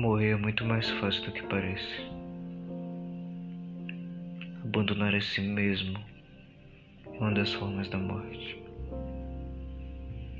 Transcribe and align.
Morrer 0.00 0.30
é 0.30 0.36
muito 0.36 0.64
mais 0.64 0.88
fácil 0.92 1.22
do 1.26 1.32
que 1.32 1.42
parece. 1.42 2.00
Abandonar 4.64 5.14
a 5.14 5.20
si 5.20 5.42
mesmo 5.42 5.98
é 7.04 7.18
uma 7.18 7.32
das 7.32 7.52
formas 7.52 7.86
da 7.90 7.98
morte. 7.98 8.62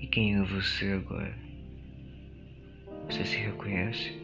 E 0.00 0.06
quem 0.06 0.36
é 0.36 0.42
você 0.42 0.92
agora? 0.92 1.34
Você 3.10 3.26
se 3.26 3.36
reconhece? 3.36 4.22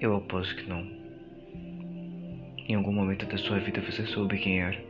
Eu 0.00 0.14
aposto 0.14 0.54
que 0.54 0.68
não. 0.68 0.86
Em 2.68 2.76
algum 2.76 2.92
momento 2.92 3.26
da 3.26 3.38
sua 3.38 3.58
vida 3.58 3.80
você 3.80 4.06
soube 4.06 4.38
quem 4.38 4.60
era. 4.60 4.80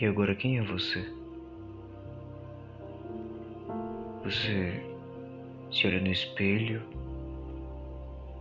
E 0.00 0.06
agora 0.06 0.36
quem 0.36 0.58
é 0.58 0.62
você? 0.62 1.04
Você 4.22 4.91
se 5.72 5.86
olha 5.86 6.00
no 6.00 6.12
espelho 6.12 6.82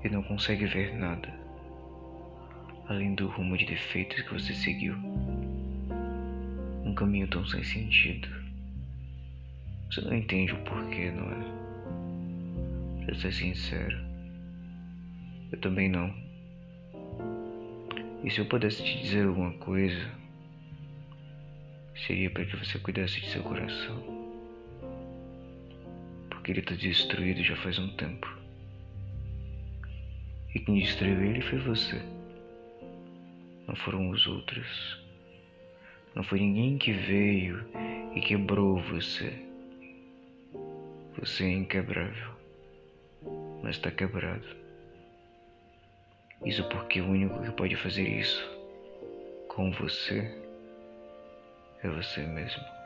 e 0.03 0.09
não 0.09 0.21
consegue 0.23 0.65
ver 0.65 0.93
nada 0.95 1.41
além 2.91 3.15
do 3.15 3.27
rumo 3.27 3.57
de 3.57 3.65
defeitos 3.65 4.21
que 4.21 4.33
você 4.33 4.53
seguiu. 4.53 4.93
Um 6.83 6.93
caminho 6.93 7.25
tão 7.27 7.45
sem 7.45 7.63
sentido. 7.63 8.27
Você 9.89 10.01
não 10.01 10.13
entende 10.13 10.51
o 10.51 10.63
porquê, 10.63 11.09
não 11.09 11.31
é? 11.31 13.05
Pra 13.05 13.15
ser 13.15 13.31
sincero, 13.31 13.97
eu 15.53 15.59
também 15.59 15.89
não. 15.89 16.13
E 18.23 18.29
se 18.29 18.39
eu 18.39 18.45
pudesse 18.45 18.83
te 18.83 19.01
dizer 19.01 19.25
alguma 19.25 19.53
coisa, 19.53 20.11
seria 22.05 22.29
para 22.29 22.45
que 22.45 22.57
você 22.57 22.77
cuidasse 22.77 23.21
de 23.21 23.29
seu 23.29 23.41
coração 23.41 24.20
porque 26.41 26.53
ele 26.53 26.61
está 26.61 26.73
destruído 26.73 27.43
já 27.43 27.55
faz 27.57 27.77
um 27.77 27.87
tempo. 27.97 28.27
E 30.55 30.59
quem 30.59 30.79
destruiu 30.79 31.23
ele 31.23 31.39
foi 31.39 31.59
você. 31.59 32.01
Não 33.67 33.75
foram 33.75 34.09
os 34.09 34.25
outros. 34.25 34.99
Não 36.15 36.23
foi 36.23 36.39
ninguém 36.39 36.79
que 36.79 36.91
veio 36.91 37.63
e 38.15 38.21
quebrou 38.21 38.81
você. 38.81 39.31
Você 41.19 41.43
é 41.43 41.51
inquebrável, 41.51 42.31
mas 43.61 43.75
está 43.75 43.91
quebrado. 43.91 44.47
Isso 46.43 46.67
porque 46.69 47.01
o 47.01 47.07
único 47.07 47.39
que 47.43 47.51
pode 47.51 47.75
fazer 47.75 48.07
isso 48.07 48.43
com 49.47 49.71
você 49.73 50.35
é 51.83 51.87
você 51.87 52.21
mesmo. 52.21 52.80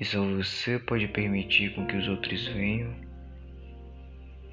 E 0.00 0.04
só 0.06 0.24
você 0.24 0.78
pode 0.78 1.06
permitir 1.08 1.74
com 1.74 1.86
que 1.86 1.94
os 1.94 2.08
outros 2.08 2.48
venham 2.48 2.90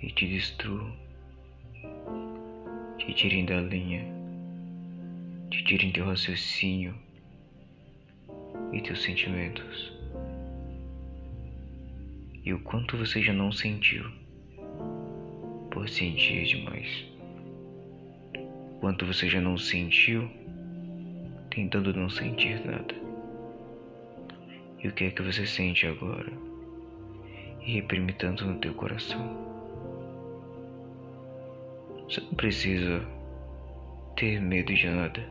e 0.02 0.12
te 0.12 0.28
destruam, 0.28 0.94
te 2.98 3.14
tirem 3.14 3.46
da 3.46 3.62
linha, 3.62 4.06
te 5.50 5.64
tirem 5.64 5.94
teu 5.94 6.06
raciocínio 6.06 6.94
e 8.74 8.82
teus 8.82 9.02
sentimentos. 9.02 9.94
E 12.44 12.54
o 12.54 12.60
quanto 12.60 12.98
você 12.98 13.24
já 13.24 13.32
não 13.32 13.50
sentiu 13.50 14.04
por 15.72 15.88
sentir 15.88 16.44
demais. 16.44 17.06
Quanto 18.82 19.06
você 19.06 19.30
já 19.30 19.40
não 19.40 19.58
sentiu 19.58 20.30
tentando 21.50 21.94
não 21.94 22.10
sentir 22.10 22.60
nada. 22.66 23.08
O 24.88 24.92
que 24.94 25.04
é 25.04 25.12
que 25.12 25.22
você 25.22 25.46
sente 25.46 25.86
agora? 25.86 26.32
E 27.62 27.74
reprime 27.74 28.14
tanto 28.14 28.46
no 28.46 28.58
teu 28.58 28.74
coração. 28.74 29.36
Você 32.06 32.22
não 32.22 32.34
precisa 32.36 33.06
ter 34.16 34.40
medo 34.40 34.74
de 34.74 34.90
nada. 34.90 35.30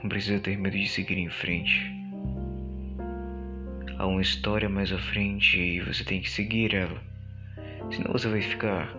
Não 0.00 0.08
precisa 0.08 0.38
ter 0.38 0.56
medo 0.56 0.76
de 0.76 0.86
seguir 0.86 1.18
em 1.18 1.28
frente. 1.28 1.92
Há 3.98 4.06
uma 4.06 4.22
história 4.22 4.68
mais 4.68 4.92
à 4.92 4.98
frente 4.98 5.58
e 5.58 5.80
você 5.80 6.04
tem 6.04 6.20
que 6.20 6.30
seguir 6.30 6.72
ela. 6.72 7.02
Senão 7.90 8.12
você 8.12 8.28
vai 8.28 8.40
ficar 8.40 8.94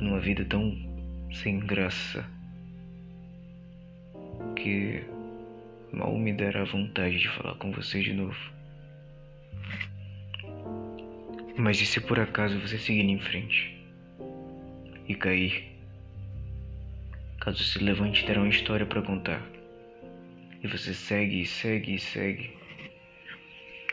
numa 0.00 0.18
vida 0.18 0.44
tão 0.44 0.76
sem 1.32 1.60
graça 1.60 2.28
que 4.56 5.04
Mal 5.92 6.16
me 6.18 6.32
dará 6.32 6.64
vontade 6.64 7.18
de 7.18 7.28
falar 7.28 7.54
com 7.56 7.70
você 7.72 8.02
de 8.02 8.12
novo. 8.12 8.36
Mas 11.56 11.80
e 11.80 11.86
se 11.86 12.00
por 12.00 12.20
acaso 12.20 12.58
você 12.60 12.76
seguir 12.76 13.04
em 13.04 13.18
frente 13.18 13.76
e 15.08 15.14
cair? 15.14 15.72
Caso 17.40 17.62
se 17.62 17.78
levante, 17.78 18.26
terá 18.26 18.40
uma 18.40 18.48
história 18.48 18.84
para 18.84 19.00
contar. 19.00 19.40
E 20.62 20.66
você 20.66 20.92
segue, 20.92 21.40
e 21.42 21.46
segue, 21.46 21.94
e 21.94 21.98
segue. 21.98 22.56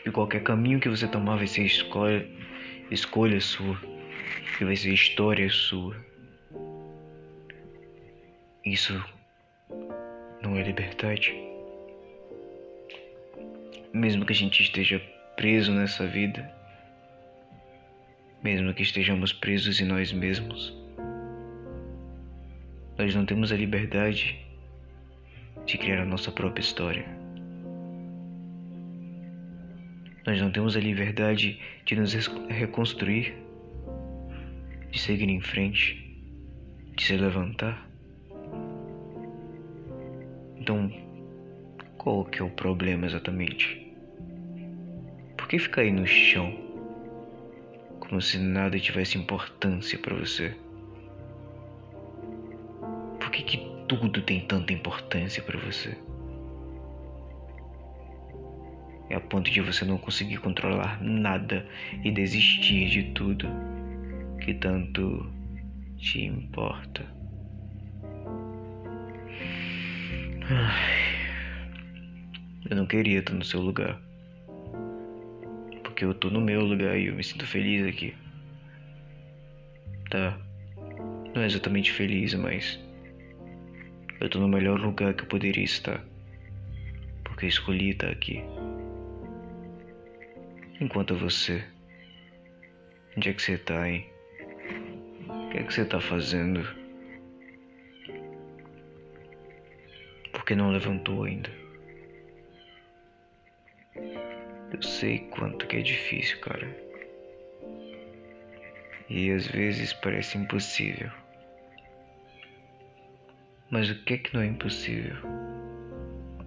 E 0.04 0.10
qualquer 0.10 0.42
caminho 0.42 0.80
que 0.80 0.88
você 0.88 1.06
tomar 1.08 1.36
vai 1.36 1.46
ser 1.46 1.64
escolha, 1.64 2.28
escolha 2.90 3.40
sua. 3.40 3.80
E 4.60 4.64
vai 4.64 4.76
ser 4.76 4.92
história 4.92 5.48
sua. 5.48 5.96
Isso 8.64 9.02
não 10.42 10.56
é 10.56 10.62
liberdade? 10.62 11.43
Mesmo 13.94 14.26
que 14.26 14.32
a 14.32 14.36
gente 14.36 14.60
esteja 14.60 15.00
preso 15.36 15.72
nessa 15.72 16.04
vida, 16.04 16.52
mesmo 18.42 18.74
que 18.74 18.82
estejamos 18.82 19.32
presos 19.32 19.80
em 19.80 19.84
nós 19.84 20.12
mesmos, 20.12 20.76
nós 22.98 23.14
não 23.14 23.24
temos 23.24 23.52
a 23.52 23.56
liberdade 23.56 24.36
de 25.64 25.78
criar 25.78 26.02
a 26.02 26.04
nossa 26.04 26.32
própria 26.32 26.60
história. 26.60 27.06
Nós 30.26 30.40
não 30.40 30.50
temos 30.50 30.76
a 30.76 30.80
liberdade 30.80 31.60
de 31.84 31.94
nos 31.94 32.14
reconstruir, 32.48 33.36
de 34.90 34.98
seguir 34.98 35.28
em 35.28 35.40
frente, 35.40 36.18
de 36.96 37.04
se 37.04 37.16
levantar. 37.16 37.88
Então, 40.56 40.90
qual 41.96 42.24
que 42.24 42.40
é 42.40 42.44
o 42.44 42.50
problema 42.50 43.06
exatamente? 43.06 43.83
Que 45.54 45.58
ficar 45.60 45.82
aí 45.82 45.92
no 45.92 46.04
chão? 46.04 46.52
Como 48.00 48.20
se 48.20 48.38
nada 48.38 48.76
tivesse 48.76 49.16
importância 49.16 49.96
para 49.96 50.16
você? 50.16 50.52
Por 53.20 53.30
que, 53.30 53.44
que 53.44 53.58
tudo 53.86 54.20
tem 54.22 54.40
tanta 54.48 54.72
importância 54.72 55.40
para 55.44 55.56
você? 55.60 55.96
É 59.08 59.14
a 59.14 59.20
ponto 59.20 59.48
de 59.48 59.60
você 59.60 59.84
não 59.84 59.96
conseguir 59.96 60.38
controlar 60.38 61.00
nada 61.00 61.64
e 62.02 62.10
desistir 62.10 62.88
de 62.88 63.12
tudo 63.12 63.46
que 64.40 64.54
tanto 64.54 65.32
te 65.96 66.20
importa. 66.20 67.06
Eu 72.68 72.76
não 72.76 72.86
queria 72.86 73.20
estar 73.20 73.34
no 73.34 73.44
seu 73.44 73.60
lugar 73.60 74.02
porque 75.94 76.04
eu 76.04 76.12
tô 76.12 76.28
no 76.28 76.40
meu 76.40 76.60
lugar 76.64 76.98
e 76.98 77.06
eu 77.06 77.14
me 77.14 77.22
sinto 77.22 77.46
feliz 77.46 77.86
aqui. 77.86 78.16
Tá. 80.10 80.36
Não 81.32 81.40
é 81.40 81.46
exatamente 81.46 81.92
feliz, 81.92 82.34
mas 82.34 82.80
eu 84.20 84.28
tô 84.28 84.40
no 84.40 84.48
melhor 84.48 84.80
lugar 84.80 85.14
que 85.14 85.22
eu 85.22 85.28
poderia 85.28 85.62
estar. 85.62 86.04
Porque 87.22 87.44
eu 87.44 87.48
escolhi 87.48 87.90
estar 87.90 88.10
aqui. 88.10 88.42
Enquanto 90.80 91.14
você. 91.14 91.64
Onde 93.16 93.28
é 93.28 93.32
que 93.32 93.40
você 93.40 93.56
tá, 93.56 93.88
hein? 93.88 94.10
O 95.28 95.50
que 95.50 95.58
é 95.58 95.62
que 95.62 95.72
você 95.72 95.84
tá 95.84 96.00
fazendo? 96.00 96.66
Por 100.32 100.44
que 100.44 100.56
não 100.56 100.72
levantou 100.72 101.22
ainda? 101.22 101.63
Eu 104.74 104.82
sei 104.82 105.20
quanto 105.30 105.68
que 105.68 105.76
é 105.76 105.82
difícil, 105.82 106.40
cara. 106.40 106.68
E 109.08 109.30
às 109.30 109.46
vezes 109.46 109.92
parece 109.92 110.36
impossível. 110.36 111.12
Mas 113.70 113.88
o 113.88 113.94
que 114.02 114.14
é 114.14 114.18
que 114.18 114.34
não 114.34 114.42
é 114.42 114.46
impossível? 114.46 115.14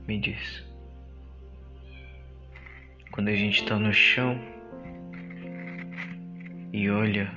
Me 0.06 0.20
diz. 0.20 0.62
Quando 3.12 3.30
a 3.30 3.36
gente 3.36 3.66
tá 3.66 3.80
no 3.80 3.94
chão 3.94 4.38
e 6.74 6.90
olha 6.90 7.32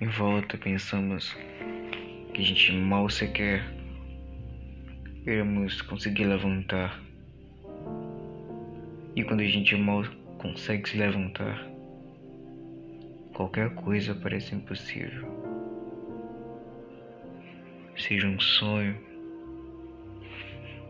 em 0.00 0.06
volta, 0.06 0.56
pensamos 0.58 1.36
que 2.32 2.40
a 2.40 2.44
gente 2.44 2.70
mal 2.70 3.10
sequer 3.10 3.64
iremos 5.26 5.82
conseguir 5.82 6.26
levantar 6.26 7.02
e 9.14 9.22
quando 9.22 9.40
a 9.40 9.46
gente 9.46 9.76
mal 9.76 10.02
consegue 10.38 10.88
se 10.88 10.96
levantar, 10.96 11.68
qualquer 13.34 13.74
coisa 13.74 14.14
parece 14.14 14.54
impossível. 14.54 15.28
Seja 17.96 18.26
um 18.26 18.40
sonho, 18.40 18.96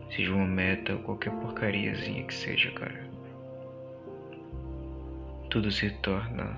seja 0.09 0.33
uma 0.33 0.45
meta 0.45 0.95
qualquer 0.97 1.33
porcariazinha 1.33 2.23
que 2.23 2.33
seja, 2.33 2.71
cara. 2.71 3.11
Tudo 5.49 5.69
se 5.69 5.89
torna 6.01 6.57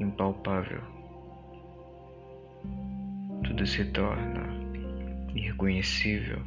impalpável. 0.00 0.82
Tudo 3.44 3.66
se 3.66 3.84
torna 3.86 4.42
irreconhecível. 5.34 6.42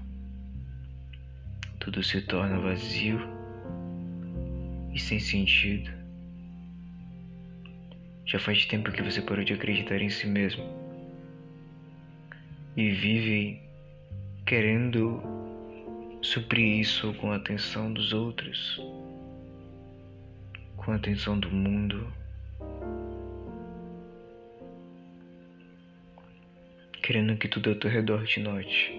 Tudo 1.79 2.03
se 2.03 2.21
torna 2.21 2.59
vazio 2.59 3.32
e 4.93 4.99
sem 4.99 5.19
sentido. 5.19 5.91
Já 8.25 8.39
faz 8.39 8.65
tempo 8.65 8.91
que 8.91 9.01
você 9.01 9.21
parou 9.21 9.43
de 9.43 9.53
acreditar 9.53 10.01
em 10.01 10.09
si 10.09 10.27
mesmo 10.27 10.63
e 12.75 12.89
vive 12.91 13.61
querendo 14.45 15.21
suprir 16.21 16.79
isso 16.79 17.13
com 17.15 17.31
a 17.31 17.35
atenção 17.35 17.91
dos 17.91 18.13
outros, 18.13 18.81
com 20.77 20.91
a 20.91 20.95
atenção 20.95 21.39
do 21.39 21.49
mundo. 21.49 22.07
Querendo 27.01 27.35
que 27.35 27.49
tudo 27.49 27.69
ao 27.69 27.75
teu 27.75 27.89
redor 27.89 28.23
te 28.25 28.39
note. 28.39 28.93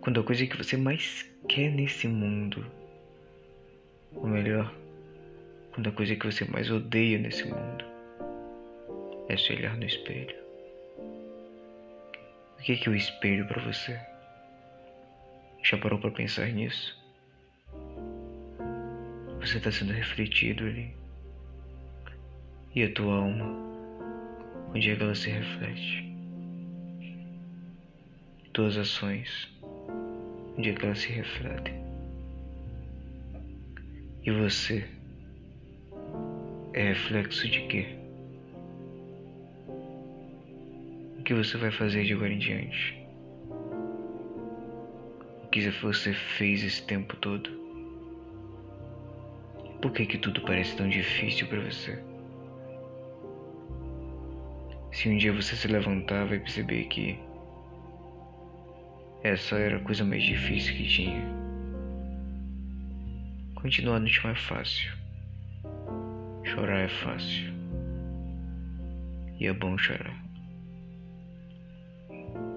Quando 0.00 0.20
a 0.20 0.22
coisa 0.22 0.46
que 0.46 0.56
você 0.56 0.76
mais 0.76 1.28
quer 1.48 1.70
nesse 1.72 2.06
mundo, 2.06 2.64
ou 4.16 4.26
melhor, 4.26 4.72
quando 5.72 5.88
a 5.88 5.92
coisa 5.92 6.14
que 6.16 6.26
você 6.26 6.44
mais 6.44 6.70
odeia 6.70 7.18
nesse 7.18 7.44
mundo, 7.44 7.84
é 9.28 9.36
se 9.36 9.52
olhar 9.52 9.76
no 9.76 9.84
espelho. 9.84 10.36
O 12.58 12.62
que 12.62 12.72
é, 12.72 12.76
que 12.76 12.88
o 12.88 12.94
espelho 12.94 13.46
para 13.46 13.62
você? 13.62 13.98
Já 15.62 15.76
parou 15.78 15.98
para 15.98 16.10
pensar 16.10 16.46
nisso? 16.48 16.96
Você 19.40 19.58
está 19.58 19.70
sendo 19.70 19.92
refletido 19.92 20.64
ali. 20.64 20.94
E 22.74 22.82
a 22.82 22.92
tua 22.92 23.16
alma, 23.16 23.44
onde 24.74 24.90
é 24.90 24.96
que 24.96 25.02
ela 25.02 25.14
se 25.14 25.30
reflete? 25.30 26.16
Tuas 28.52 28.76
ações, 28.76 29.50
onde 30.56 30.70
é 30.70 30.72
que 30.72 30.84
elas 30.84 30.98
se 30.98 31.12
refletem? 31.12 31.83
E 34.26 34.30
você 34.30 34.82
é 36.72 36.82
reflexo 36.88 37.46
de 37.46 37.60
quê? 37.66 37.86
O 41.18 41.22
que 41.22 41.34
você 41.34 41.58
vai 41.58 41.70
fazer 41.70 42.04
de 42.04 42.14
agora 42.14 42.32
em 42.32 42.38
diante? 42.38 43.06
O 45.42 45.48
que 45.48 45.68
você 45.82 46.14
fez 46.14 46.64
esse 46.64 46.82
tempo 46.86 47.14
todo? 47.16 47.50
Por 49.82 49.92
que 49.92 50.06
que 50.06 50.16
tudo 50.16 50.40
parece 50.40 50.74
tão 50.74 50.88
difícil 50.88 51.46
para 51.46 51.60
você? 51.60 52.02
Se 54.90 55.10
um 55.10 55.18
dia 55.18 55.34
você 55.34 55.54
se 55.54 55.68
levantar, 55.68 56.24
vai 56.24 56.38
perceber 56.38 56.84
que 56.84 57.18
essa 59.22 59.56
era 59.58 59.76
a 59.76 59.80
coisa 59.80 60.02
mais 60.02 60.22
difícil 60.22 60.74
que 60.76 60.84
tinha. 60.84 61.43
Continuar 63.64 63.98
no 63.98 64.08
chão 64.08 64.30
é 64.30 64.34
fácil. 64.34 64.92
Chorar 66.44 66.80
é 66.80 66.88
fácil. 66.88 67.50
E 69.40 69.46
é 69.46 69.54
bom 69.54 69.78
chorar. 69.78 70.22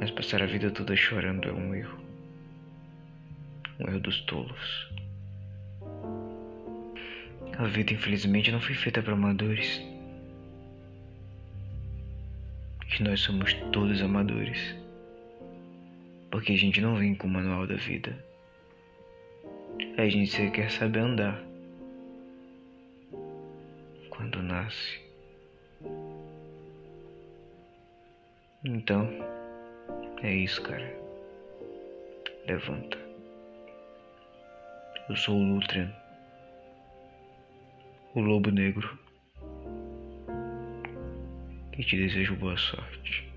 Mas 0.01 0.11
passar 0.11 0.43
a 0.43 0.45
vida 0.45 0.69
toda 0.69 0.97
chorando 0.97 1.47
é 1.47 1.53
um 1.53 1.73
erro. 1.73 1.97
Um 3.79 3.87
erro 3.87 4.01
dos 4.01 4.19
tolos. 4.23 4.89
A 7.57 7.63
vida, 7.67 7.93
infelizmente, 7.93 8.51
não 8.51 8.59
foi 8.59 8.75
feita 8.75 9.01
para 9.01 9.13
amadores. 9.13 9.81
E 12.99 13.01
nós 13.01 13.21
somos 13.21 13.53
todos 13.71 14.01
amadores. 14.01 14.75
Porque 16.29 16.51
a 16.51 16.57
gente 16.57 16.81
não 16.81 16.97
vem 16.97 17.15
com 17.15 17.27
o 17.27 17.31
manual 17.31 17.65
da 17.65 17.75
vida. 17.75 18.26
A 19.97 20.07
gente 20.07 20.29
só 20.29 20.47
quer 20.51 20.69
saber 20.69 20.99
andar. 20.99 21.43
Quando 24.11 24.43
nasce. 24.43 25.01
Então, 28.63 29.09
é 30.21 30.35
isso, 30.35 30.61
cara. 30.61 30.87
Levanta. 32.47 32.95
Eu 35.09 35.15
sou 35.15 35.35
o 35.35 35.53
Lutrian. 35.55 35.91
O 38.13 38.19
Lobo 38.19 38.51
Negro. 38.51 38.99
E 41.75 41.83
te 41.83 41.97
desejo 41.97 42.35
boa 42.35 42.55
sorte. 42.55 43.27